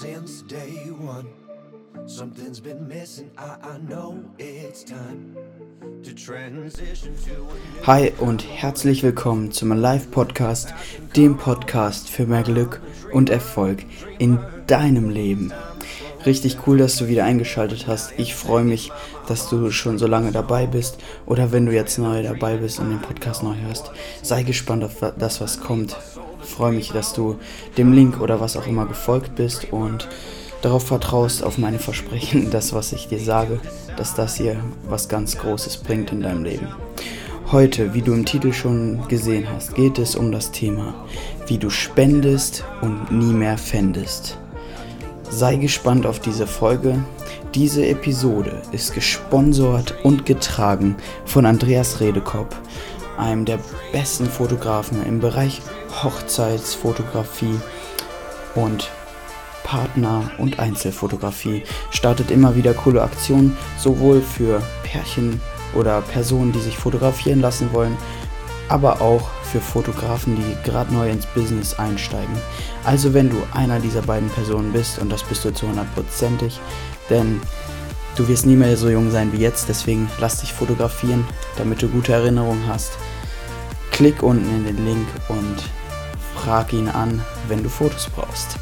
since 0.00 0.42
day 0.42 0.90
one. 0.90 1.26
Something's 2.06 2.58
been 2.58 2.88
missing, 2.88 3.30
I, 3.38 3.56
I 3.62 3.78
know 3.78 4.24
it's 4.38 4.82
time 4.82 5.36
Hi 7.86 8.12
und 8.18 8.44
herzlich 8.44 9.02
willkommen 9.02 9.52
zum 9.52 9.72
Live 9.72 10.10
Podcast, 10.10 10.74
dem 11.16 11.36
Podcast 11.36 12.10
für 12.10 12.26
mehr 12.26 12.42
Glück 12.42 12.80
und 13.12 13.30
Erfolg 13.30 13.84
in 14.18 14.38
deinem 14.66 15.10
Leben. 15.10 15.52
Richtig 16.26 16.66
cool, 16.66 16.78
dass 16.78 16.96
du 16.96 17.08
wieder 17.08 17.24
eingeschaltet 17.24 17.86
hast. 17.86 18.12
Ich 18.18 18.34
freue 18.34 18.64
mich, 18.64 18.90
dass 19.28 19.48
du 19.48 19.70
schon 19.70 19.98
so 19.98 20.06
lange 20.06 20.32
dabei 20.32 20.66
bist 20.66 20.98
oder 21.24 21.52
wenn 21.52 21.66
du 21.66 21.72
jetzt 21.72 21.98
neu 21.98 22.22
dabei 22.22 22.56
bist 22.56 22.80
und 22.80 22.90
den 22.90 23.00
Podcast 23.00 23.42
neu 23.42 23.54
hörst, 23.56 23.92
sei 24.22 24.42
gespannt 24.42 24.84
auf 24.84 24.96
das, 25.16 25.40
was 25.40 25.60
kommt. 25.60 25.96
Ich 26.44 26.50
freue 26.50 26.72
mich, 26.72 26.90
dass 26.90 27.14
du 27.14 27.36
dem 27.78 27.92
Link 27.92 28.20
oder 28.20 28.40
was 28.40 28.56
auch 28.56 28.66
immer 28.66 28.86
gefolgt 28.86 29.34
bist 29.34 29.72
und 29.72 30.08
darauf 30.62 30.86
vertraust, 30.86 31.42
auf 31.42 31.58
meine 31.58 31.78
Versprechen, 31.78 32.50
das, 32.52 32.72
was 32.72 32.92
ich 32.92 33.08
dir 33.08 33.18
sage, 33.18 33.58
dass 33.96 34.14
das 34.14 34.36
hier 34.36 34.56
was 34.88 35.08
ganz 35.08 35.38
Großes 35.38 35.78
bringt 35.78 36.12
in 36.12 36.20
deinem 36.20 36.44
Leben. 36.44 36.68
Heute, 37.50 37.94
wie 37.94 38.02
du 38.02 38.12
im 38.12 38.24
Titel 38.24 38.52
schon 38.52 39.06
gesehen 39.08 39.46
hast, 39.50 39.74
geht 39.74 39.98
es 39.98 40.16
um 40.16 40.32
das 40.32 40.50
Thema, 40.50 40.94
wie 41.46 41.58
du 41.58 41.70
spendest 41.70 42.64
und 42.80 43.10
nie 43.10 43.32
mehr 43.32 43.58
fändest. 43.58 44.38
Sei 45.30 45.56
gespannt 45.56 46.06
auf 46.06 46.20
diese 46.20 46.46
Folge. 46.46 47.02
Diese 47.54 47.86
Episode 47.86 48.62
ist 48.72 48.94
gesponsert 48.94 49.94
und 50.04 50.26
getragen 50.26 50.96
von 51.24 51.46
Andreas 51.46 52.00
Redekopp, 52.00 52.56
einem 53.18 53.44
der 53.44 53.58
besten 53.92 54.26
Fotografen 54.26 55.04
im 55.06 55.20
Bereich 55.20 55.62
Hochzeitsfotografie 56.02 57.58
und 58.54 58.90
Partner- 59.64 60.30
und 60.38 60.60
Einzelfotografie. 60.60 61.64
Startet 61.90 62.30
immer 62.30 62.54
wieder 62.54 62.74
coole 62.74 63.02
Aktionen, 63.02 63.56
sowohl 63.78 64.20
für 64.20 64.62
Pärchen 64.84 65.40
oder 65.74 66.00
Personen, 66.02 66.52
die 66.52 66.60
sich 66.60 66.76
fotografieren 66.76 67.40
lassen 67.40 67.72
wollen, 67.72 67.96
aber 68.68 69.00
auch 69.00 69.30
für 69.42 69.60
Fotografen, 69.60 70.36
die 70.36 70.68
gerade 70.68 70.92
neu 70.94 71.10
ins 71.10 71.26
Business 71.26 71.74
einsteigen. 71.74 72.36
Also 72.84 73.14
wenn 73.14 73.30
du 73.30 73.36
einer 73.52 73.80
dieser 73.80 74.02
beiden 74.02 74.28
Personen 74.30 74.72
bist, 74.72 74.98
und 74.98 75.10
das 75.10 75.22
bist 75.22 75.44
du 75.44 75.52
zu 75.52 75.66
hundertprozentig, 75.66 76.60
denn 77.10 77.40
du 78.16 78.28
wirst 78.28 78.46
nie 78.46 78.56
mehr 78.56 78.76
so 78.76 78.88
jung 78.88 79.10
sein 79.10 79.32
wie 79.32 79.38
jetzt, 79.38 79.68
deswegen 79.68 80.10
lass 80.20 80.40
dich 80.40 80.52
fotografieren, 80.52 81.26
damit 81.56 81.82
du 81.82 81.88
gute 81.88 82.12
Erinnerungen 82.12 82.66
hast. 82.68 82.92
Klick 83.94 84.24
unten 84.24 84.52
in 84.56 84.64
den 84.64 84.84
Link 84.84 85.06
und 85.28 85.70
frag 86.34 86.72
ihn 86.72 86.88
an, 86.88 87.22
wenn 87.46 87.62
du 87.62 87.68
Fotos 87.68 88.10
brauchst. 88.10 88.58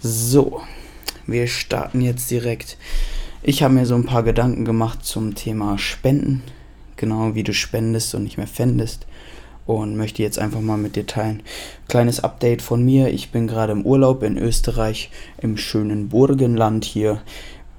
So, 0.00 0.60
wir 1.28 1.46
starten 1.46 2.00
jetzt 2.00 2.32
direkt. 2.32 2.78
Ich 3.44 3.62
habe 3.62 3.74
mir 3.74 3.86
so 3.86 3.94
ein 3.94 4.06
paar 4.06 4.24
Gedanken 4.24 4.64
gemacht 4.64 5.04
zum 5.04 5.36
Thema 5.36 5.78
Spenden, 5.78 6.42
genau 6.96 7.36
wie 7.36 7.44
du 7.44 7.54
spendest 7.54 8.12
und 8.16 8.24
nicht 8.24 8.38
mehr 8.38 8.48
fändest 8.48 9.06
und 9.68 9.96
möchte 9.98 10.22
jetzt 10.22 10.38
einfach 10.38 10.62
mal 10.62 10.78
mit 10.78 10.96
dir 10.96 11.06
teilen. 11.06 11.42
Kleines 11.88 12.24
Update 12.24 12.62
von 12.62 12.82
mir. 12.82 13.08
Ich 13.08 13.30
bin 13.30 13.46
gerade 13.46 13.72
im 13.72 13.84
Urlaub 13.84 14.22
in 14.22 14.38
Österreich 14.38 15.10
im 15.42 15.58
schönen 15.58 16.08
Burgenland 16.08 16.86
hier 16.86 17.20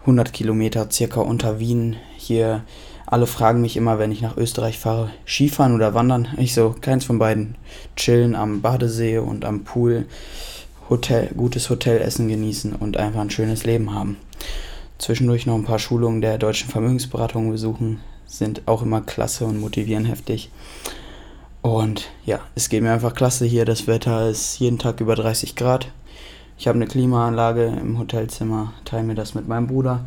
100 0.01 0.31
Kilometer 0.31 0.87
circa 0.91 1.21
unter 1.21 1.59
Wien. 1.59 1.95
Hier 2.15 2.63
alle 3.07 3.25
fragen 3.25 3.61
mich 3.61 3.75
immer, 3.75 3.97
wenn 3.97 4.11
ich 4.11 4.21
nach 4.21 4.37
Österreich 4.37 4.77
fahre, 4.77 5.09
Skifahren 5.25 5.73
oder 5.73 5.95
wandern. 5.95 6.27
Ich 6.37 6.53
so, 6.53 6.75
keins 6.79 7.05
von 7.05 7.17
beiden. 7.17 7.55
Chillen 7.95 8.35
am 8.35 8.61
Badesee 8.61 9.17
und 9.17 9.43
am 9.43 9.63
Pool. 9.63 10.05
Hotel, 10.91 11.31
gutes 11.35 11.71
Hotelessen 11.71 12.27
genießen 12.27 12.73
und 12.73 12.97
einfach 12.97 13.21
ein 13.21 13.31
schönes 13.31 13.63
Leben 13.63 13.95
haben. 13.95 14.17
Zwischendurch 14.99 15.47
noch 15.47 15.55
ein 15.55 15.65
paar 15.65 15.79
Schulungen 15.79 16.21
der 16.21 16.37
deutschen 16.37 16.69
Vermögensberatung 16.69 17.49
besuchen, 17.49 17.99
sind 18.27 18.67
auch 18.67 18.83
immer 18.83 19.01
klasse 19.01 19.45
und 19.45 19.59
motivieren 19.59 20.05
heftig. 20.05 20.51
Und 21.61 22.09
ja, 22.25 22.39
es 22.55 22.69
geht 22.69 22.83
mir 22.83 22.93
einfach 22.93 23.13
klasse 23.13 23.45
hier. 23.45 23.65
Das 23.65 23.87
Wetter 23.87 24.29
ist 24.29 24.59
jeden 24.59 24.79
Tag 24.79 25.01
über 25.01 25.15
30 25.15 25.55
Grad. 25.55 25.91
Ich 26.57 26.67
habe 26.67 26.77
eine 26.77 26.87
Klimaanlage 26.87 27.65
im 27.65 27.97
Hotelzimmer, 27.97 28.73
teile 28.85 29.03
mir 29.03 29.15
das 29.15 29.35
mit 29.35 29.47
meinem 29.47 29.67
Bruder. 29.67 30.05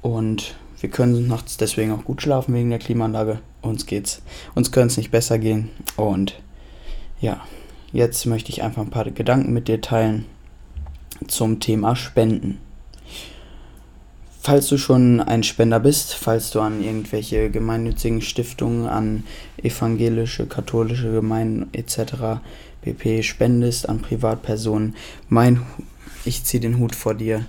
Und 0.00 0.54
wir 0.80 0.90
können 0.90 1.28
nachts 1.28 1.56
deswegen 1.56 1.92
auch 1.92 2.04
gut 2.04 2.22
schlafen 2.22 2.54
wegen 2.54 2.70
der 2.70 2.78
Klimaanlage. 2.78 3.40
Uns 3.60 3.86
geht's. 3.86 4.22
Uns 4.54 4.72
könnte 4.72 4.88
es 4.88 4.96
nicht 4.96 5.10
besser 5.10 5.38
gehen. 5.38 5.70
Und 5.96 6.40
ja, 7.20 7.40
Jetzt 7.92 8.24
möchte 8.24 8.50
ich 8.50 8.62
einfach 8.62 8.80
ein 8.80 8.90
paar 8.90 9.10
Gedanken 9.10 9.52
mit 9.52 9.68
dir 9.68 9.82
teilen 9.82 10.24
zum 11.28 11.60
Thema 11.60 11.94
Spenden. 11.94 12.58
Falls 14.44 14.66
du 14.66 14.76
schon 14.76 15.20
ein 15.20 15.44
Spender 15.44 15.78
bist, 15.78 16.14
falls 16.14 16.50
du 16.50 16.60
an 16.60 16.82
irgendwelche 16.82 17.48
gemeinnützigen 17.48 18.20
Stiftungen, 18.20 18.88
an 18.88 19.22
evangelische, 19.62 20.46
katholische 20.46 21.12
Gemeinden 21.12 21.68
etc. 21.72 22.40
pp. 22.80 23.22
spendest, 23.22 23.88
an 23.88 24.02
Privatpersonen, 24.02 24.96
mein, 25.28 25.62
ich 26.24 26.42
ziehe 26.42 26.60
den 26.60 26.80
Hut 26.80 26.96
vor 26.96 27.14
dir, 27.14 27.44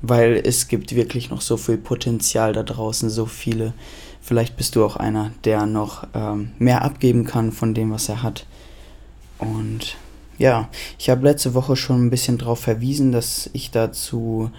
weil 0.00 0.40
es 0.42 0.68
gibt 0.68 0.94
wirklich 0.94 1.28
noch 1.28 1.42
so 1.42 1.58
viel 1.58 1.76
Potenzial 1.76 2.54
da 2.54 2.62
draußen, 2.62 3.10
so 3.10 3.26
viele. 3.26 3.74
Vielleicht 4.22 4.56
bist 4.56 4.74
du 4.74 4.86
auch 4.86 4.96
einer, 4.96 5.32
der 5.44 5.66
noch 5.66 6.06
ähm, 6.14 6.52
mehr 6.58 6.80
abgeben 6.80 7.26
kann 7.26 7.52
von 7.52 7.74
dem, 7.74 7.90
was 7.90 8.08
er 8.08 8.22
hat. 8.22 8.46
Und 9.36 9.98
ja, 10.38 10.70
ich 10.98 11.10
habe 11.10 11.26
letzte 11.26 11.52
Woche 11.52 11.76
schon 11.76 12.06
ein 12.06 12.10
bisschen 12.10 12.38
darauf 12.38 12.60
verwiesen, 12.60 13.12
dass 13.12 13.50
ich 13.52 13.70
dazu 13.70 14.50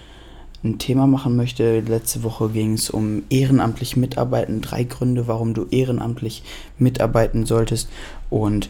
ein 0.63 0.79
Thema 0.79 1.07
machen 1.07 1.35
möchte. 1.35 1.81
Letzte 1.81 2.23
Woche 2.23 2.49
ging 2.49 2.73
es 2.73 2.89
um 2.89 3.23
ehrenamtlich 3.29 3.97
mitarbeiten, 3.97 4.61
drei 4.61 4.83
Gründe, 4.83 5.27
warum 5.27 5.53
du 5.53 5.65
ehrenamtlich 5.69 6.43
mitarbeiten 6.77 7.45
solltest. 7.45 7.89
Und 8.29 8.69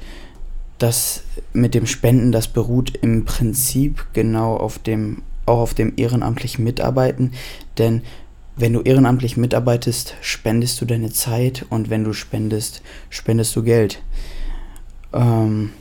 das 0.79 1.23
mit 1.53 1.75
dem 1.75 1.85
Spenden, 1.85 2.31
das 2.31 2.47
beruht 2.47 2.95
im 2.97 3.25
Prinzip 3.25 4.05
genau 4.13 4.57
auf 4.57 4.79
dem, 4.79 5.21
auch 5.45 5.59
auf 5.59 5.73
dem 5.73 5.93
ehrenamtlichen 5.95 6.63
Mitarbeiten. 6.63 7.31
Denn 7.77 8.01
wenn 8.55 8.73
du 8.73 8.81
ehrenamtlich 8.81 9.37
mitarbeitest, 9.37 10.15
spendest 10.21 10.81
du 10.81 10.85
deine 10.85 11.11
Zeit 11.11 11.65
und 11.69 11.89
wenn 11.89 12.03
du 12.03 12.13
spendest, 12.13 12.81
spendest 13.09 13.55
du 13.55 13.63
Geld. 13.63 14.01
Ähm, 15.13 15.71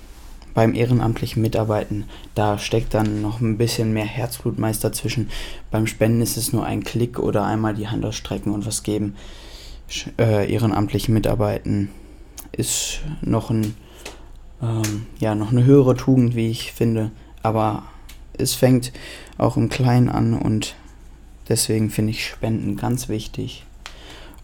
beim 0.54 0.74
ehrenamtlichen 0.74 1.42
Mitarbeiten, 1.42 2.04
da 2.34 2.58
steckt 2.58 2.94
dann 2.94 3.22
noch 3.22 3.40
ein 3.40 3.58
bisschen 3.58 3.92
mehr 3.92 4.04
Herzblut 4.04 4.58
meist 4.58 4.84
dazwischen. 4.84 5.30
Beim 5.70 5.86
Spenden 5.86 6.20
ist 6.20 6.36
es 6.36 6.52
nur 6.52 6.64
ein 6.64 6.84
Klick 6.84 7.18
oder 7.18 7.44
einmal 7.44 7.74
die 7.74 7.88
Hand 7.88 8.04
ausstrecken 8.04 8.52
und 8.52 8.66
was 8.66 8.82
geben. 8.82 9.16
Äh, 10.18 10.52
ehrenamtlichen 10.52 11.14
Mitarbeiten 11.14 11.90
ist 12.52 13.00
noch 13.22 13.50
ein 13.50 13.74
ähm, 14.62 15.06
ja 15.18 15.34
noch 15.34 15.50
eine 15.50 15.64
höhere 15.64 15.96
Tugend, 15.96 16.36
wie 16.36 16.50
ich 16.50 16.72
finde, 16.72 17.10
aber 17.42 17.82
es 18.38 18.54
fängt 18.54 18.92
auch 19.36 19.56
im 19.56 19.68
Kleinen 19.68 20.08
an 20.08 20.34
und 20.34 20.76
deswegen 21.48 21.90
finde 21.90 22.12
ich 22.12 22.26
Spenden 22.26 22.76
ganz 22.76 23.08
wichtig. 23.08 23.66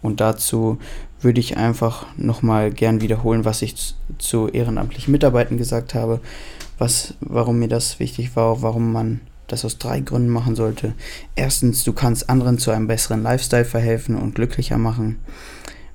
Und 0.01 0.21
dazu 0.21 0.77
würde 1.21 1.39
ich 1.39 1.57
einfach 1.57 2.05
nochmal 2.17 2.71
gern 2.71 3.01
wiederholen, 3.01 3.45
was 3.45 3.61
ich 3.61 3.95
zu 4.17 4.47
ehrenamtlichen 4.47 5.11
Mitarbeiten 5.11 5.57
gesagt 5.57 5.93
habe, 5.93 6.19
was, 6.77 7.13
warum 7.19 7.59
mir 7.59 7.67
das 7.67 7.99
wichtig 7.99 8.35
war, 8.35 8.61
warum 8.61 8.91
man 8.91 9.21
das 9.47 9.65
aus 9.65 9.77
drei 9.77 9.99
Gründen 9.99 10.29
machen 10.29 10.55
sollte. 10.55 10.93
Erstens, 11.35 11.83
du 11.83 11.93
kannst 11.93 12.29
anderen 12.29 12.57
zu 12.57 12.71
einem 12.71 12.87
besseren 12.87 13.23
Lifestyle 13.23 13.65
verhelfen 13.65 14.15
und 14.15 14.35
glücklicher 14.35 14.77
machen, 14.77 15.19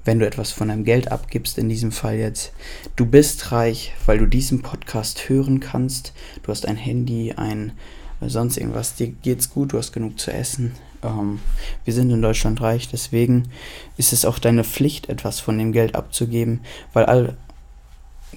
wenn 0.05 0.19
du 0.19 0.27
etwas 0.27 0.51
von 0.51 0.69
deinem 0.69 0.85
Geld 0.85 1.11
abgibst, 1.11 1.57
in 1.57 1.69
diesem 1.69 1.93
Fall 1.93 2.17
jetzt. 2.17 2.53
Du 2.97 3.07
bist 3.07 3.53
reich, 3.53 3.95
weil 4.07 4.19
du 4.19 4.27
diesen 4.27 4.61
Podcast 4.61 5.29
hören 5.29 5.61
kannst. 5.61 6.13
Du 6.43 6.51
hast 6.51 6.67
ein 6.67 6.77
Handy, 6.77 7.33
ein 7.37 7.73
sonst 8.21 8.57
irgendwas, 8.57 8.95
dir 8.95 9.09
geht's 9.09 9.51
gut, 9.51 9.73
du 9.73 9.79
hast 9.79 9.93
genug 9.93 10.19
zu 10.19 10.33
essen. 10.33 10.73
Ähm, 11.05 11.41
wir 11.85 11.95
sind 11.95 12.11
in 12.11 12.23
Deutschland 12.23 12.61
reich, 12.61 12.89
deswegen 12.89 13.51
ist 13.97 14.13
es 14.13 14.25
auch 14.25 14.39
deine 14.39 14.65
Pflicht, 14.65 15.09
etwas 15.09 15.39
von 15.41 15.59
dem 15.59 15.73
Geld 15.73 15.95
abzugeben, 15.95 16.61
weil 16.93 17.05
all, 17.05 17.37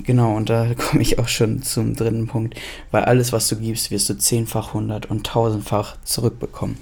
genau, 0.03 0.35
und 0.35 0.49
da 0.49 0.73
komme 0.77 1.01
ich 1.01 1.17
auch 1.17 1.27
schon 1.27 1.63
zum 1.63 1.95
dritten 1.95 2.27
Punkt, 2.27 2.55
weil 2.91 3.05
alles, 3.05 3.31
was 3.33 3.47
du 3.47 3.55
gibst, 3.55 3.89
wirst 3.89 4.09
du 4.09 4.17
zehnfach, 4.17 4.73
hundert 4.73 5.07
und 5.07 5.25
tausendfach 5.25 5.97
zurückbekommen. 6.03 6.77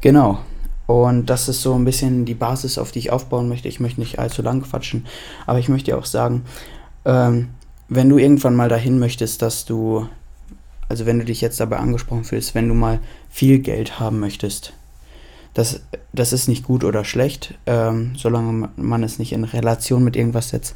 Genau. 0.00 0.38
Und 0.86 1.26
das 1.26 1.48
ist 1.48 1.62
so 1.62 1.74
ein 1.74 1.84
bisschen 1.84 2.26
die 2.26 2.34
Basis, 2.34 2.78
auf 2.78 2.92
die 2.92 3.00
ich 3.00 3.10
aufbauen 3.10 3.48
möchte. 3.48 3.66
Ich 3.66 3.80
möchte 3.80 3.98
nicht 3.98 4.20
allzu 4.20 4.40
lang 4.40 4.62
quatschen, 4.62 5.04
aber 5.44 5.58
ich 5.58 5.68
möchte 5.68 5.90
dir 5.90 5.98
auch 5.98 6.04
sagen, 6.04 6.44
ähm, 7.04 7.48
wenn 7.88 8.08
du 8.08 8.18
irgendwann 8.18 8.54
mal 8.54 8.68
dahin 8.68 9.00
möchtest, 9.00 9.42
dass 9.42 9.64
du 9.64 10.06
also 10.88 11.06
wenn 11.06 11.18
du 11.18 11.24
dich 11.24 11.40
jetzt 11.40 11.60
dabei 11.60 11.78
angesprochen 11.78 12.24
fühlst, 12.24 12.54
wenn 12.54 12.68
du 12.68 12.74
mal 12.74 13.00
viel 13.28 13.58
Geld 13.58 13.98
haben 14.00 14.20
möchtest, 14.20 14.72
Das, 15.54 15.80
das 16.12 16.32
ist 16.34 16.48
nicht 16.48 16.64
gut 16.64 16.84
oder 16.84 17.02
schlecht, 17.02 17.54
ähm, 17.64 18.12
solange 18.14 18.68
man 18.76 19.02
es 19.02 19.18
nicht 19.18 19.32
in 19.32 19.44
Relation 19.44 20.04
mit 20.04 20.14
irgendwas 20.14 20.50
setzt. 20.50 20.74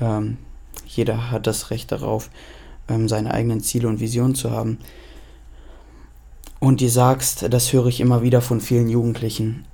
Ähm, 0.00 0.38
jeder 0.86 1.30
hat 1.30 1.46
das 1.46 1.70
Recht 1.70 1.92
darauf, 1.92 2.30
ähm, 2.88 3.08
seine 3.08 3.34
eigenen 3.34 3.60
Ziele 3.60 3.88
und 3.88 4.00
Visionen 4.00 4.34
zu 4.34 4.50
haben. 4.50 4.78
Und 6.60 6.80
die 6.80 6.88
sagst, 6.88 7.46
das 7.50 7.72
höre 7.74 7.88
ich 7.88 8.00
immer 8.00 8.22
wieder 8.22 8.40
von 8.40 8.60
vielen 8.62 8.88
Jugendlichen, 8.88 9.66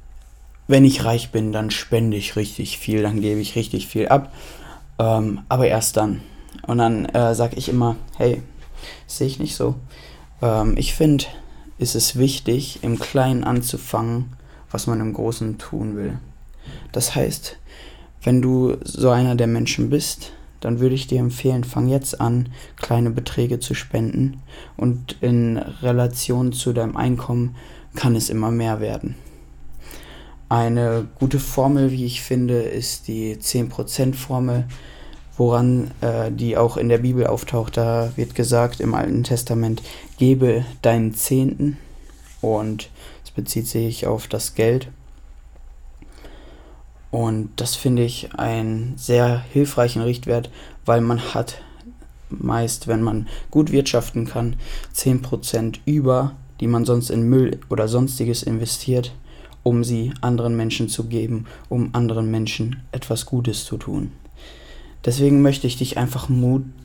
wenn 0.67 0.85
ich 0.85 1.05
reich 1.05 1.31
bin, 1.31 1.53
dann 1.53 1.71
spende 1.71 2.17
ich 2.17 2.35
richtig 2.35 2.79
viel, 2.79 3.03
dann 3.03 3.21
gebe 3.21 3.41
ich 3.41 3.55
richtig 3.55 3.87
viel 3.87 4.09
ab, 4.09 4.33
ähm, 4.99 5.41
aber 5.49 5.69
erst 5.69 5.97
dann. 5.97 6.21
Und 6.67 6.79
dann 6.79 7.05
äh, 7.07 7.35
sage 7.35 7.57
ich 7.57 7.69
immer, 7.69 7.95
hey, 8.17 8.43
sehe 9.07 9.27
ich 9.27 9.39
nicht 9.39 9.57
so. 9.57 9.75
Ähm, 10.43 10.75
ich 10.77 10.95
finde, 10.95 11.25
ist 11.79 11.95
es 11.95 12.17
wichtig, 12.17 12.81
im 12.83 12.99
Kleinen 12.99 13.45
anzufangen 13.45 14.37
was 14.71 14.87
man 14.87 15.01
im 15.01 15.13
Großen 15.13 15.59
tun 15.59 15.97
will. 15.97 16.19
Das 16.93 17.15
heißt, 17.15 17.59
wenn 18.23 18.43
du 18.43 18.77
so 18.83 19.11
einer 19.11 19.35
der 19.35 19.47
Menschen 19.47 19.91
bist, 19.91 20.33
dann 20.61 20.81
würde 20.81 20.95
ich 20.95 21.07
dir 21.07 21.21
empfehlen, 21.21 21.65
fang 21.65 21.89
jetzt 21.89 22.21
an, 22.21 22.49
kleine 22.77 23.11
Beträge 23.11 23.61
zu 23.61 23.75
spenden 23.75 24.43
und 24.77 25.17
in 25.21 25.57
Relation 25.57 26.53
zu 26.53 26.73
deinem 26.73 26.97
Einkommen 26.97 27.55
kann 27.95 28.17
es 28.17 28.29
immer 28.29 28.51
mehr 28.51 28.81
werden. 28.81 29.15
Eine 30.49 31.07
gute 31.19 31.39
Formel, 31.39 31.93
wie 31.93 32.07
ich 32.07 32.23
finde, 32.23 32.63
ist 32.63 33.07
die 33.07 33.37
10% 33.37 34.15
Formel, 34.15 34.65
woran 35.39 35.93
äh, 36.03 36.31
die 36.31 36.57
auch 36.59 36.77
in 36.77 36.91
der 36.91 36.99
Bibel 36.99 37.27
auftaucht. 37.27 37.77
Da 37.77 38.13
wird 38.17 38.35
gesagt 38.35 38.81
im 38.81 38.95
Alten 38.95 39.25
Testament, 39.25 39.83
gebe 40.19 40.67
deinen 40.83 41.15
Zehnten 41.15 41.79
und 42.43 42.91
bezieht 43.39 43.69
sich 43.69 44.09
auf 44.09 44.27
das 44.27 44.57
Geld. 44.57 44.89
Und 47.13 47.51
das 47.55 47.77
finde 47.77 48.03
ich 48.03 48.35
einen 48.35 48.95
sehr 48.97 49.45
hilfreichen 49.53 50.03
Richtwert, 50.03 50.51
weil 50.85 51.01
man 51.01 51.21
hat 51.35 51.63
meist, 52.31 52.89
wenn 52.89 53.01
man 53.01 53.29
gut 53.53 53.71
wirtschaften 53.71 54.27
kann, 54.27 54.57
10% 54.93 55.79
über, 55.85 56.33
die 56.61 56.67
man 56.67 56.85
sonst 56.85 57.11
in 57.11 57.23
Müll 57.23 57.61
oder 57.71 57.87
sonstiges 57.87 58.43
investiert, 58.43 59.15
um 59.63 59.85
sie 59.85 60.13
anderen 60.21 60.57
Menschen 60.57 60.89
zu 60.89 61.05
geben, 61.05 61.47
um 61.69 61.91
anderen 61.93 62.33
Menschen 62.33 62.83
etwas 62.91 63.25
Gutes 63.25 63.65
zu 63.65 63.77
tun. 63.77 64.11
Deswegen 65.05 65.43
möchte 65.43 65.67
ich 65.67 65.77
dich 65.77 65.97
einfach 65.97 66.29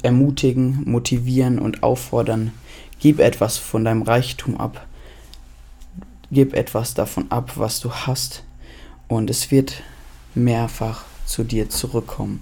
ermutigen, 0.03 0.83
motivieren 0.85 1.59
und 1.59 1.83
auffordern, 1.83 2.51
gib 2.99 3.19
etwas 3.19 3.57
von 3.57 3.83
deinem 3.83 4.03
Reichtum 4.03 4.57
ab. 4.57 4.85
Gib 6.31 6.53
etwas 6.53 6.93
davon 6.93 7.31
ab, 7.31 7.53
was 7.55 7.79
du 7.79 7.91
hast, 7.91 8.43
und 9.07 9.29
es 9.29 9.51
wird 9.51 9.83
mehrfach 10.35 11.03
zu 11.25 11.43
dir 11.43 11.69
zurückkommen. 11.69 12.41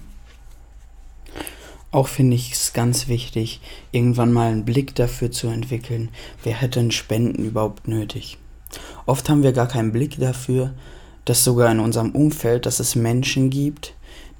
Auch 1.90 2.08
finde 2.08 2.36
ich 2.36 2.52
es 2.52 2.72
ganz 2.72 3.08
wichtig, 3.08 3.60
irgendwann 3.92 4.32
mal 4.32 4.50
einen 4.50 4.64
Blick 4.64 4.94
dafür 4.94 5.30
zu 5.30 5.48
entwickeln, 5.48 6.08
wer 6.42 6.54
hätte 6.54 6.80
denn 6.80 6.90
Spenden 6.90 7.44
überhaupt 7.44 7.86
nötig. 7.86 8.38
Oft 9.04 9.28
haben 9.28 9.42
wir 9.42 9.52
gar 9.52 9.68
keinen 9.68 9.92
Blick 9.92 10.18
dafür, 10.18 10.72
dass 11.26 11.44
sogar 11.44 11.70
in 11.70 11.80
unserem 11.80 12.12
Umfeld, 12.12 12.64
dass 12.64 12.80
es 12.80 12.94
Menschen 12.94 13.50
gibt, 13.50 13.94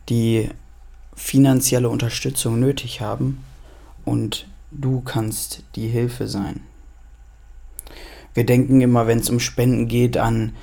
die 0.09 0.49
finanzielle 1.15 1.89
Unterstützung 1.89 2.59
nötig 2.59 3.01
haben 3.01 3.45
und 4.05 4.47
du 4.71 5.01
kannst 5.01 5.63
die 5.77 5.89
Hilfe 5.89 6.29
sein. 6.29 6.61
Wir 8.35 8.47
denken 8.47 8.81
immer, 8.81 9.07
wenn 9.07 9.19
es 9.19 9.31
um 9.31 9.41
Spenden 9.41 9.89
geht, 9.89 10.17
an 10.17 10.55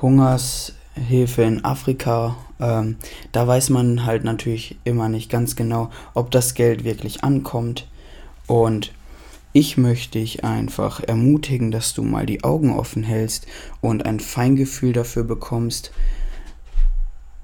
Hungershilfe 0.00 1.42
in 1.42 1.64
Afrika. 1.64 2.36
Ähm, 2.60 2.96
da 3.32 3.46
weiß 3.46 3.70
man 3.70 4.06
halt 4.06 4.24
natürlich 4.24 4.78
immer 4.84 5.08
nicht 5.08 5.30
ganz 5.30 5.56
genau, 5.56 5.90
ob 6.14 6.30
das 6.30 6.54
Geld 6.54 6.84
wirklich 6.84 7.24
ankommt. 7.24 7.88
Und 8.46 8.92
ich 9.52 9.76
möchte 9.76 10.18
dich 10.18 10.44
einfach 10.44 11.00
ermutigen, 11.02 11.70
dass 11.70 11.94
du 11.94 12.02
mal 12.02 12.26
die 12.26 12.44
Augen 12.44 12.72
offen 12.72 13.02
hältst 13.02 13.46
und 13.80 14.04
ein 14.06 14.20
Feingefühl 14.20 14.92
dafür 14.92 15.24
bekommst, 15.24 15.92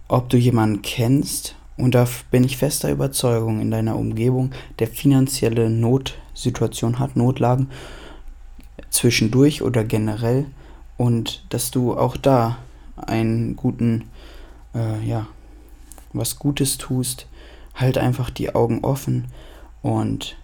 ob 0.08 0.28
du 0.28 0.36
jemanden 0.36 0.82
kennst. 0.82 1.56
Und 1.76 1.94
da 1.94 2.06
bin 2.30 2.44
ich 2.44 2.58
fester 2.58 2.90
Überzeugung 2.90 3.60
in 3.60 3.70
deiner 3.70 3.96
Umgebung, 3.96 4.50
der 4.78 4.88
finanzielle 4.88 5.70
Notsituation 5.70 6.98
hat, 6.98 7.16
Notlagen 7.16 7.68
zwischendurch 8.90 9.62
oder 9.62 9.84
generell 9.84 10.46
und 10.96 11.44
dass 11.48 11.70
du 11.70 11.96
auch 11.96 12.16
da 12.16 12.58
einen 12.96 13.56
guten, 13.56 14.10
äh, 14.74 15.02
ja, 15.04 15.26
was 16.12 16.38
Gutes 16.38 16.78
tust, 16.78 17.26
halt 17.74 17.96
einfach 17.96 18.30
die 18.30 18.54
Augen 18.54 18.80
offen 18.84 19.26
und 19.80 20.36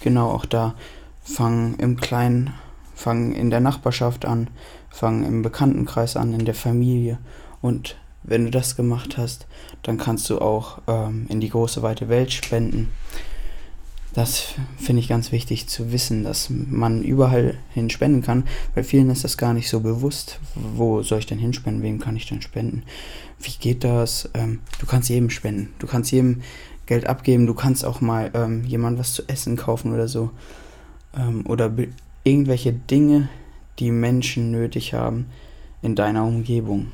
genau 0.00 0.30
auch 0.30 0.46
da 0.46 0.74
fang 1.22 1.76
im 1.76 1.96
Kleinen, 1.96 2.54
fang 2.94 3.32
in 3.32 3.50
der 3.50 3.60
Nachbarschaft 3.60 4.24
an, 4.24 4.48
fang 4.88 5.24
im 5.24 5.42
Bekanntenkreis 5.42 6.16
an, 6.16 6.32
in 6.32 6.46
der 6.46 6.54
Familie 6.54 7.18
und 7.60 7.96
wenn 8.22 8.44
du 8.44 8.50
das 8.50 8.76
gemacht 8.76 9.16
hast, 9.16 9.46
dann 9.82 9.98
kannst 9.98 10.28
du 10.30 10.40
auch 10.40 10.80
ähm, 10.86 11.26
in 11.28 11.40
die 11.40 11.48
große 11.48 11.82
weite 11.82 12.08
Welt 12.08 12.32
spenden. 12.32 12.90
Das 14.12 14.54
finde 14.76 15.00
ich 15.00 15.08
ganz 15.08 15.30
wichtig 15.30 15.68
zu 15.68 15.92
wissen, 15.92 16.24
dass 16.24 16.50
man 16.50 17.02
überall 17.02 17.58
hin 17.72 17.90
spenden 17.90 18.22
kann, 18.22 18.44
weil 18.74 18.82
vielen 18.82 19.08
ist 19.08 19.22
das 19.22 19.38
gar 19.38 19.54
nicht 19.54 19.70
so 19.70 19.80
bewusst. 19.80 20.40
Wo 20.56 21.02
soll 21.02 21.20
ich 21.20 21.26
denn 21.26 21.38
hinspenden? 21.38 21.82
Wem 21.82 22.00
kann 22.00 22.16
ich 22.16 22.26
denn 22.26 22.42
spenden? 22.42 22.82
Wie 23.38 23.52
geht 23.60 23.84
das? 23.84 24.28
Ähm, 24.34 24.60
du 24.80 24.86
kannst 24.86 25.08
jedem 25.08 25.30
spenden. 25.30 25.72
Du 25.78 25.86
kannst 25.86 26.10
jedem 26.10 26.42
Geld 26.86 27.06
abgeben. 27.06 27.46
Du 27.46 27.54
kannst 27.54 27.84
auch 27.84 28.00
mal 28.00 28.32
ähm, 28.34 28.64
jemand 28.64 28.98
was 28.98 29.14
zu 29.14 29.22
essen 29.28 29.56
kaufen 29.56 29.92
oder 29.94 30.08
so. 30.08 30.30
Ähm, 31.16 31.46
oder 31.46 31.72
irgendwelche 32.24 32.72
Dinge, 32.72 33.28
die 33.78 33.92
Menschen 33.92 34.50
nötig 34.50 34.92
haben 34.92 35.26
in 35.82 35.94
deiner 35.94 36.24
Umgebung. 36.24 36.88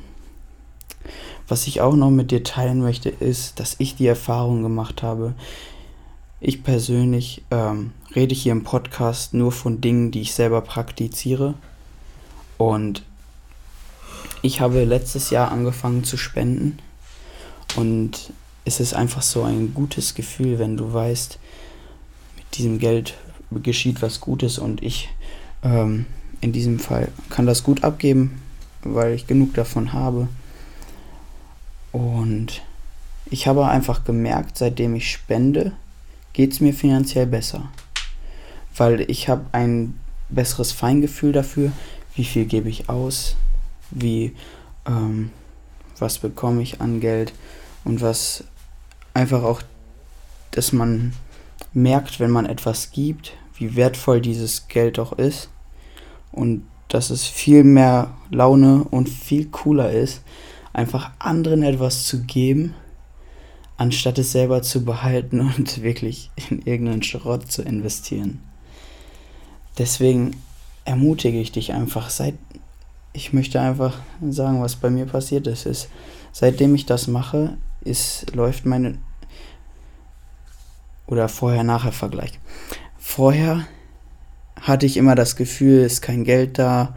Was 1.47 1.67
ich 1.67 1.81
auch 1.81 1.95
noch 1.95 2.09
mit 2.09 2.31
dir 2.31 2.43
teilen 2.43 2.81
möchte, 2.81 3.09
ist, 3.09 3.59
dass 3.59 3.75
ich 3.79 3.95
die 3.95 4.07
Erfahrung 4.07 4.63
gemacht 4.63 5.03
habe, 5.03 5.33
ich 6.39 6.63
persönlich 6.63 7.43
ähm, 7.49 7.91
rede 8.15 8.35
hier 8.35 8.51
im 8.51 8.63
Podcast 8.63 9.33
nur 9.33 9.51
von 9.51 9.81
Dingen, 9.81 10.11
die 10.11 10.21
ich 10.21 10.33
selber 10.33 10.61
praktiziere. 10.61 11.55
Und 12.57 13.03
ich 14.41 14.61
habe 14.61 14.83
letztes 14.83 15.29
Jahr 15.31 15.51
angefangen 15.51 16.03
zu 16.03 16.17
spenden. 16.17 16.77
Und 17.75 18.31
es 18.65 18.79
ist 18.79 18.93
einfach 18.93 19.21
so 19.21 19.43
ein 19.43 19.73
gutes 19.73 20.13
Gefühl, 20.13 20.59
wenn 20.59 20.77
du 20.77 20.93
weißt, 20.93 21.39
mit 22.37 22.57
diesem 22.57 22.79
Geld 22.79 23.15
geschieht 23.51 24.01
was 24.01 24.19
Gutes 24.19 24.59
und 24.59 24.83
ich 24.83 25.09
ähm, 25.63 26.05
in 26.41 26.51
diesem 26.51 26.79
Fall 26.79 27.07
kann 27.29 27.45
das 27.45 27.63
gut 27.63 27.83
abgeben, 27.83 28.41
weil 28.83 29.13
ich 29.13 29.25
genug 29.25 29.53
davon 29.53 29.93
habe. 29.93 30.27
Und 31.97 32.61
ich 33.25 33.47
habe 33.47 33.67
einfach 33.67 34.03
gemerkt, 34.03 34.59
seitdem 34.59 34.93
ich 34.93 35.09
spende, 35.09 35.71
geht 36.33 36.53
es 36.53 36.59
mir 36.59 36.71
finanziell 36.71 37.25
besser. 37.25 37.71
Weil 38.75 39.01
ich 39.09 39.29
habe 39.29 39.45
ein 39.51 39.99
besseres 40.29 40.71
Feingefühl 40.71 41.31
dafür, 41.31 41.71
wie 42.13 42.23
viel 42.23 42.45
gebe 42.45 42.69
ich 42.69 42.87
aus, 42.87 43.35
wie, 43.89 44.35
ähm, 44.85 45.31
was 45.97 46.19
bekomme 46.19 46.61
ich 46.61 46.81
an 46.81 46.99
Geld 46.99 47.33
und 47.83 47.99
was 47.99 48.43
einfach 49.15 49.41
auch, 49.41 49.63
dass 50.51 50.73
man 50.73 51.13
merkt, 51.73 52.19
wenn 52.19 52.29
man 52.29 52.45
etwas 52.45 52.91
gibt, 52.91 53.33
wie 53.55 53.75
wertvoll 53.75 54.21
dieses 54.21 54.67
Geld 54.67 54.99
auch 54.99 55.13
ist 55.13 55.49
und 56.31 56.63
dass 56.89 57.09
es 57.09 57.25
viel 57.25 57.63
mehr 57.63 58.13
Laune 58.29 58.83
und 58.83 59.09
viel 59.09 59.47
cooler 59.47 59.91
ist, 59.91 60.21
einfach 60.77 61.09
anderen 61.17 61.63
etwas 61.63 62.05
zu 62.05 62.23
geben, 62.23 62.75
anstatt 63.77 64.19
es 64.19 64.31
selber 64.31 64.61
zu 64.61 64.85
behalten 64.85 65.41
und 65.41 65.81
wirklich 65.81 66.29
in 66.49 66.61
irgendeinen 66.61 67.03
Schrott 67.03 67.51
zu 67.51 67.63
investieren. 67.63 68.41
Deswegen 69.77 70.37
ermutige 70.85 71.39
ich 71.39 71.51
dich 71.51 71.73
einfach, 71.73 72.09
seit 72.09 72.35
ich 73.13 73.33
möchte 73.33 73.59
einfach 73.59 73.97
sagen, 74.29 74.61
was 74.61 74.75
bei 74.75 74.91
mir 74.91 75.07
passiert 75.07 75.47
ist, 75.47 75.65
ist 75.65 75.89
seitdem 76.31 76.75
ich 76.75 76.85
das 76.85 77.07
mache, 77.07 77.57
ist 77.83 78.35
läuft 78.35 78.65
meine 78.65 78.99
oder 81.07 81.27
vorher 81.27 81.63
nachher 81.63 81.91
Vergleich. 81.91 82.39
Vorher 82.99 83.65
hatte 84.61 84.85
ich 84.85 84.97
immer 84.97 85.15
das 85.15 85.35
Gefühl, 85.35 85.81
ist 85.81 86.01
kein 86.01 86.23
Geld 86.23 86.59
da, 86.59 86.95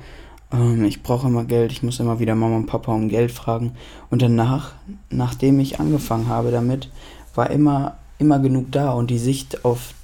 ähm, 0.52 0.85
ich 0.85 1.02
brauche 1.02 1.28
immer 1.28 1.45
Geld, 1.45 1.73
ich 1.73 1.83
muss 1.83 2.00
immer 2.00 2.19
wieder 2.19 2.35
Mama 2.35 2.57
und 2.57 2.66
Papa 2.66 2.92
um 2.92 3.09
Geld 3.09 3.33
fragen. 3.33 3.73
Und 4.11 4.23
danach, 4.23 4.73
nachdem 5.11 5.61
ich 5.61 5.80
angefangen 5.80 6.28
habe 6.28 6.50
damit, 6.50 6.90
war 7.35 7.50
immer, 7.50 7.97
immer 8.19 8.38
genug 8.38 8.73
da 8.73 8.92
und 8.92 9.11
die 9.11 9.19
Sicht 9.19 9.64
auf 9.64 9.95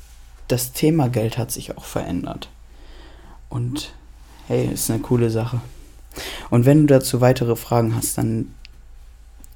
das 0.48 0.72
Thema 0.72 1.08
Geld 1.08 1.38
hat 1.38 1.50
sich 1.50 1.76
auch 1.76 1.84
verändert. 1.84 2.48
Und 3.48 3.92
hey, 4.46 4.66
ist 4.72 4.90
eine 4.90 5.00
coole 5.00 5.30
Sache. 5.30 5.60
Und 6.50 6.64
wenn 6.64 6.86
du 6.86 6.94
dazu 6.94 7.20
weitere 7.20 7.56
Fragen 7.56 7.94
hast, 7.94 8.16
dann 8.18 8.54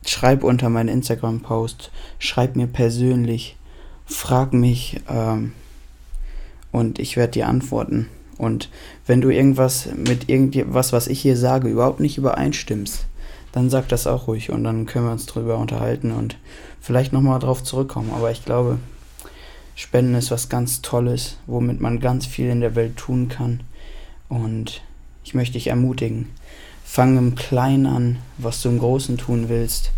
schreib 0.04 0.42
unter 0.44 0.68
meinen 0.68 0.88
Instagram-Post, 0.88 1.90
schreib 2.18 2.56
mir 2.56 2.66
persönlich, 2.66 3.56
frag 4.06 4.52
mich 4.52 5.00
ähm, 5.08 5.52
und 6.72 6.98
ich 6.98 7.16
werde 7.16 7.32
dir 7.32 7.48
antworten. 7.48 8.08
Und 8.40 8.70
wenn 9.06 9.20
du 9.20 9.28
irgendwas 9.28 9.90
mit 9.94 10.30
irgendwas, 10.30 10.94
was 10.94 11.08
ich 11.08 11.20
hier 11.20 11.36
sage, 11.36 11.68
überhaupt 11.68 12.00
nicht 12.00 12.16
übereinstimmst, 12.16 13.04
dann 13.52 13.68
sag 13.68 13.88
das 13.88 14.06
auch 14.06 14.28
ruhig 14.28 14.50
und 14.50 14.64
dann 14.64 14.86
können 14.86 15.04
wir 15.04 15.12
uns 15.12 15.26
drüber 15.26 15.58
unterhalten 15.58 16.10
und 16.10 16.38
vielleicht 16.80 17.12
nochmal 17.12 17.38
drauf 17.38 17.62
zurückkommen. 17.62 18.10
Aber 18.14 18.30
ich 18.30 18.44
glaube, 18.44 18.78
Spenden 19.74 20.14
ist 20.14 20.30
was 20.30 20.48
ganz 20.48 20.80
Tolles, 20.80 21.36
womit 21.46 21.80
man 21.80 22.00
ganz 22.00 22.24
viel 22.24 22.48
in 22.48 22.60
der 22.60 22.74
Welt 22.76 22.96
tun 22.96 23.28
kann. 23.28 23.60
Und 24.30 24.80
ich 25.22 25.34
möchte 25.34 25.54
dich 25.54 25.66
ermutigen, 25.66 26.30
fang 26.82 27.18
im 27.18 27.34
Kleinen 27.34 27.86
an, 27.86 28.18
was 28.38 28.62
du 28.62 28.70
im 28.70 28.78
Großen 28.78 29.18
tun 29.18 29.48
willst. 29.48 29.90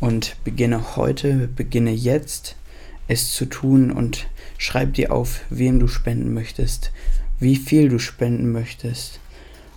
Und 0.00 0.36
beginne 0.44 0.96
heute, 0.96 1.48
beginne 1.48 1.92
jetzt, 1.92 2.56
es 3.08 3.32
zu 3.32 3.44
tun 3.44 3.90
und 3.90 4.26
schreib 4.56 4.94
dir 4.94 5.12
auf, 5.12 5.40
wem 5.50 5.80
du 5.80 5.88
spenden 5.88 6.32
möchtest, 6.32 6.90
wie 7.40 7.56
viel 7.56 7.88
du 7.88 7.98
spenden 7.98 8.52
möchtest 8.52 9.20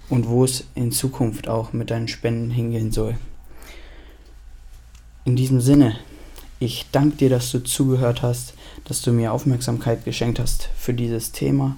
und 0.09 0.27
wo 0.27 0.43
es 0.43 0.65
in 0.75 0.91
Zukunft 0.91 1.47
auch 1.47 1.73
mit 1.73 1.91
deinen 1.91 2.07
Spenden 2.07 2.51
hingehen 2.51 2.91
soll. 2.91 3.17
In 5.25 5.35
diesem 5.35 5.59
Sinne, 5.59 5.97
ich 6.59 6.85
danke 6.91 7.17
dir, 7.17 7.29
dass 7.29 7.51
du 7.51 7.59
zugehört 7.59 8.21
hast, 8.21 8.53
dass 8.85 9.01
du 9.01 9.11
mir 9.11 9.33
Aufmerksamkeit 9.33 10.05
geschenkt 10.05 10.39
hast 10.39 10.69
für 10.77 10.93
dieses 10.93 11.31
Thema. 11.31 11.75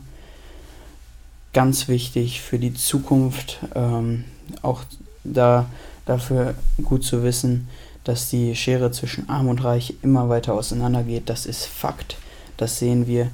Ganz 1.53 1.87
wichtig 1.87 2.41
für 2.41 2.59
die 2.59 2.73
Zukunft, 2.75 3.59
ähm, 3.73 4.25
auch 4.61 4.83
da 5.23 5.69
dafür 6.05 6.55
gut 6.83 7.03
zu 7.03 7.23
wissen, 7.23 7.67
dass 8.03 8.29
die 8.29 8.55
Schere 8.55 8.91
zwischen 8.91 9.29
Arm 9.29 9.47
und 9.47 9.63
Reich 9.63 9.95
immer 10.01 10.29
weiter 10.29 10.53
auseinandergeht. 10.53 11.29
Das 11.29 11.45
ist 11.45 11.65
Fakt. 11.65 12.17
Das 12.57 12.79
sehen 12.79 13.07
wir. 13.07 13.29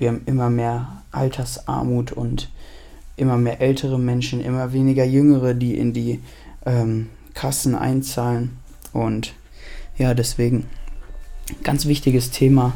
Wir 0.00 0.08
haben 0.08 0.22
immer 0.24 0.48
mehr 0.48 1.02
Altersarmut 1.12 2.10
und 2.12 2.48
immer 3.16 3.36
mehr 3.36 3.60
ältere 3.60 3.98
Menschen, 3.98 4.40
immer 4.40 4.72
weniger 4.72 5.04
Jüngere, 5.04 5.52
die 5.52 5.76
in 5.76 5.92
die 5.92 6.22
ähm, 6.64 7.10
Kassen 7.34 7.74
einzahlen. 7.74 8.56
Und 8.94 9.34
ja, 9.98 10.14
deswegen 10.14 10.64
ganz 11.62 11.84
wichtiges 11.84 12.30
Thema. 12.30 12.72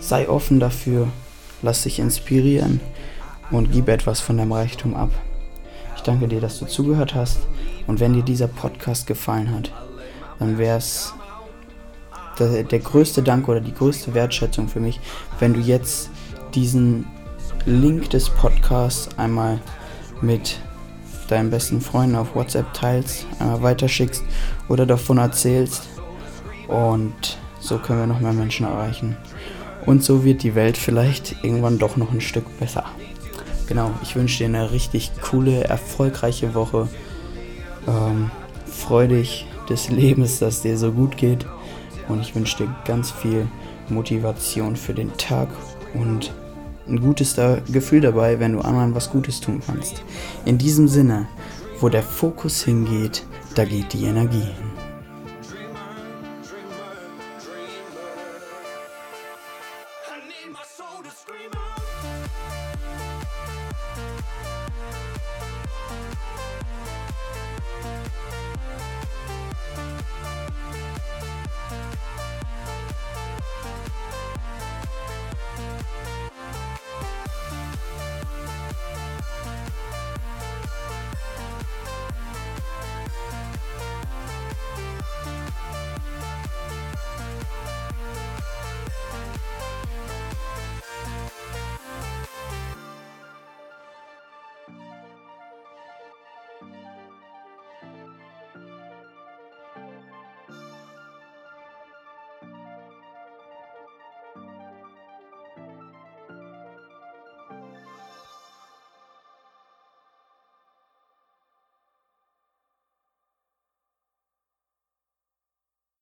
Sei 0.00 0.28
offen 0.28 0.60
dafür, 0.60 1.08
lass 1.62 1.84
dich 1.84 1.98
inspirieren 1.98 2.78
und 3.50 3.72
gib 3.72 3.88
etwas 3.88 4.20
von 4.20 4.36
deinem 4.36 4.52
Reichtum 4.52 4.94
ab. 4.94 5.12
Ich 5.96 6.02
danke 6.02 6.28
dir, 6.28 6.42
dass 6.42 6.58
du 6.58 6.66
zugehört 6.66 7.14
hast. 7.14 7.38
Und 7.86 8.00
wenn 8.00 8.12
dir 8.12 8.22
dieser 8.22 8.48
Podcast 8.48 9.06
gefallen 9.06 9.50
hat, 9.50 9.72
dann 10.38 10.58
wäre 10.58 10.76
es 10.76 11.14
der, 12.38 12.64
der 12.64 12.80
größte 12.80 13.22
Dank 13.22 13.48
oder 13.48 13.62
die 13.62 13.72
größte 13.72 14.12
Wertschätzung 14.12 14.68
für 14.68 14.80
mich, 14.80 15.00
wenn 15.38 15.54
du 15.54 15.60
jetzt 15.60 16.10
diesen 16.54 17.06
Link 17.66 18.10
des 18.10 18.30
Podcasts 18.30 19.08
einmal 19.18 19.58
mit 20.20 20.58
deinen 21.28 21.50
besten 21.50 21.80
Freunden 21.80 22.16
auf 22.16 22.34
WhatsApp 22.34 22.72
teilst, 22.74 23.26
einmal 23.38 23.62
weiterschickst 23.62 24.22
oder 24.68 24.86
davon 24.86 25.18
erzählst. 25.18 25.88
Und 26.68 27.38
so 27.60 27.78
können 27.78 28.00
wir 28.00 28.06
noch 28.06 28.20
mehr 28.20 28.32
Menschen 28.32 28.66
erreichen. 28.66 29.16
Und 29.86 30.02
so 30.02 30.24
wird 30.24 30.42
die 30.42 30.54
Welt 30.54 30.76
vielleicht 30.76 31.36
irgendwann 31.42 31.78
doch 31.78 31.96
noch 31.96 32.12
ein 32.12 32.20
Stück 32.20 32.44
besser. 32.58 32.84
Genau, 33.66 33.90
ich 34.02 34.14
wünsche 34.16 34.38
dir 34.38 34.46
eine 34.46 34.70
richtig 34.72 35.12
coole, 35.22 35.64
erfolgreiche 35.64 36.54
Woche. 36.54 36.88
Ähm, 37.86 38.30
freu 38.66 39.08
dich 39.08 39.46
des 39.68 39.88
Lebens, 39.90 40.38
dass 40.38 40.62
dir 40.62 40.76
so 40.76 40.92
gut 40.92 41.16
geht. 41.16 41.46
Und 42.08 42.20
ich 42.20 42.34
wünsche 42.34 42.58
dir 42.58 42.76
ganz 42.84 43.10
viel 43.10 43.46
Motivation 43.88 44.76
für 44.76 44.92
den 44.92 45.16
Tag 45.16 45.48
und 45.94 46.32
ein 46.88 47.00
gutes 47.00 47.36
Gefühl 47.70 48.00
dabei, 48.00 48.40
wenn 48.40 48.52
du 48.52 48.60
anderen 48.60 48.94
was 48.94 49.10
Gutes 49.10 49.40
tun 49.40 49.60
kannst. 49.66 50.02
In 50.44 50.58
diesem 50.58 50.88
Sinne, 50.88 51.26
wo 51.80 51.88
der 51.88 52.02
Fokus 52.02 52.62
hingeht, 52.62 53.24
da 53.54 53.64
geht 53.64 53.92
die 53.92 54.04
Energie 54.04 54.40
hin. 54.40 54.73